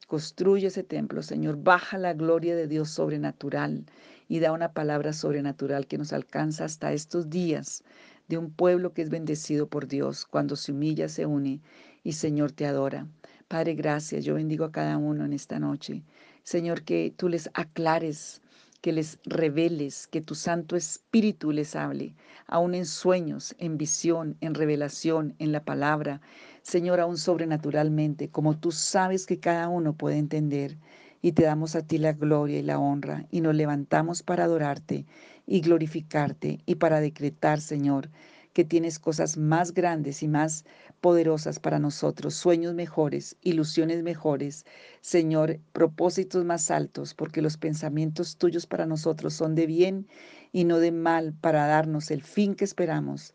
construye 0.07 0.67
ese 0.67 0.85
templo, 0.85 1.23
Señor, 1.23 1.63
baja 1.63 1.97
la 1.97 2.13
gloria 2.13 2.55
de 2.55 2.69
Dios 2.69 2.91
sobrenatural 2.91 3.87
y 4.29 4.41
da 4.41 4.53
una 4.53 4.73
palabra 4.75 5.15
sobrenatural 5.15 5.87
que 5.87 5.97
nos 5.97 6.13
alcanza 6.13 6.67
hasta 6.67 6.93
estos 6.93 7.31
días 7.31 7.85
de 8.29 8.37
un 8.37 8.51
pueblo 8.51 8.93
que 8.93 9.01
es 9.01 9.09
bendecido 9.09 9.67
por 9.67 9.89
Dios, 9.89 10.27
cuando 10.27 10.57
se 10.57 10.73
humilla, 10.73 11.09
se 11.09 11.25
une 11.25 11.61
y 12.05 12.13
Señor 12.13 12.53
te 12.53 12.67
adora. 12.67 13.07
Padre, 13.49 13.75
gracias. 13.75 14.27
Yo 14.27 14.35
bendigo 14.35 14.67
a 14.67 14.73
cada 14.73 14.99
uno 14.99 15.25
en 15.25 15.33
esta 15.33 15.59
noche. 15.59 16.03
Señor, 16.43 16.83
que 16.83 17.15
tú 17.17 17.31
les 17.31 17.49
aclares, 17.55 18.43
que 18.83 18.93
les 18.93 19.19
reveles, 19.25 20.07
que 20.07 20.21
tu 20.21 20.35
Santo 20.35 20.77
Espíritu 20.77 21.51
les 21.51 21.75
hable, 21.75 22.15
aún 22.47 22.75
en 22.75 22.85
sueños, 22.85 23.55
en 23.59 23.79
visión, 23.79 24.37
en 24.43 24.55
revelación, 24.55 25.35
en 25.39 25.53
la 25.53 25.65
palabra. 25.65 26.21
Señor, 26.63 27.01
aún 27.01 27.17
sobrenaturalmente, 27.17 28.29
como 28.29 28.55
tú 28.59 28.71
sabes 28.71 29.25
que 29.25 29.41
cada 29.41 29.69
uno 29.71 29.95
puede 29.95 30.19
entender. 30.19 30.77
Y 31.23 31.33
te 31.33 31.45
damos 31.45 31.75
a 31.75 31.81
ti 31.81 31.97
la 31.97 32.13
gloria 32.13 32.59
y 32.59 32.63
la 32.63 32.79
honra 32.79 33.27
y 33.31 33.41
nos 33.41 33.55
levantamos 33.55 34.23
para 34.23 34.45
adorarte 34.45 35.07
y 35.47 35.63
glorificarte 35.63 36.61
y 36.67 36.75
para 36.75 37.01
decretar, 37.01 37.63
Señor, 37.63 38.11
que 38.53 38.65
tienes 38.65 38.99
cosas 38.99 39.37
más 39.37 39.73
grandes 39.73 40.23
y 40.23 40.29
más 40.29 40.65
poderosas 41.01 41.59
para 41.59 41.79
nosotros, 41.79 42.35
sueños 42.35 42.75
mejores, 42.75 43.37
ilusiones 43.43 44.03
mejores, 44.03 44.67
Señor, 45.01 45.61
propósitos 45.73 46.45
más 46.45 46.71
altos, 46.71 47.15
porque 47.15 47.43
los 47.43 47.57
pensamientos 47.57 48.37
tuyos 48.37 48.67
para 48.67 48.87
nosotros 48.87 49.35
son 49.35 49.55
de 49.55 49.67
bien 49.67 50.09
y 50.53 50.65
no 50.65 50.79
de 50.79 50.93
mal, 50.93 51.35
para 51.41 51.67
darnos 51.67 52.11
el 52.11 52.23
fin 52.23 52.55
que 52.55 52.65
esperamos. 52.65 53.35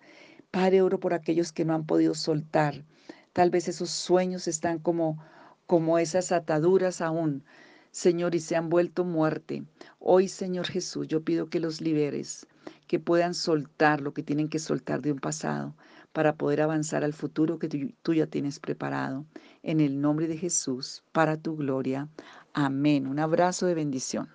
Padre, 0.51 0.81
oro 0.81 0.99
por 0.99 1.13
aquellos 1.13 1.51
que 1.51 1.65
no 1.65 1.73
han 1.73 1.85
podido 1.85 2.13
soltar. 2.15 2.85
Tal 3.31 3.49
vez 3.49 3.67
esos 3.67 3.89
sueños 3.89 4.47
están 4.47 4.79
como 4.79 5.23
como 5.65 5.97
esas 5.97 6.31
ataduras 6.31 7.01
aún, 7.01 7.43
Señor, 7.91 8.35
y 8.35 8.39
se 8.39 8.55
han 8.55 8.69
vuelto 8.69 9.05
muerte. 9.05 9.63
Hoy, 9.99 10.27
Señor 10.27 10.67
Jesús, 10.67 11.07
yo 11.07 11.23
pido 11.23 11.49
que 11.49 11.59
los 11.59 11.79
liberes, 11.79 12.45
que 12.87 12.99
puedan 12.99 13.33
soltar 13.33 14.01
lo 14.01 14.13
que 14.13 14.23
tienen 14.23 14.49
que 14.49 14.59
soltar 14.59 15.01
de 15.01 15.11
un 15.11 15.19
pasado 15.19 15.73
para 16.13 16.35
poder 16.35 16.61
avanzar 16.61 17.03
al 17.03 17.13
futuro 17.13 17.59
que 17.59 17.67
tú, 18.01 18.13
ya 18.13 18.27
tienes 18.27 18.59
preparado. 18.59 19.25
En 19.63 19.79
el 19.79 19.99
nombre 19.99 20.27
de 20.27 20.37
Jesús, 20.37 21.03
para 21.11 21.37
tu 21.37 21.57
gloria. 21.57 22.07
Amén. 22.53 23.07
Un 23.07 23.19
abrazo 23.19 23.65
de 23.65 23.73
bendición. 23.73 24.29